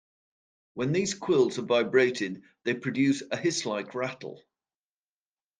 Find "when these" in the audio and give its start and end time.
0.73-1.13